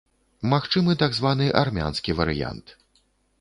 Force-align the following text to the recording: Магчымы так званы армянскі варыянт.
Магчымы 0.53 0.95
так 1.03 1.11
званы 1.17 1.51
армянскі 1.61 2.17
варыянт. 2.21 2.75